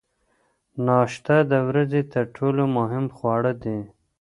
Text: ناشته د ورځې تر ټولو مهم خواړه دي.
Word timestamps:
ناشته 0.85 1.35
د 1.51 1.53
ورځې 1.67 2.01
تر 2.13 2.25
ټولو 2.35 2.63
مهم 2.77 3.05
خواړه 3.15 3.53
دي. 3.63 3.79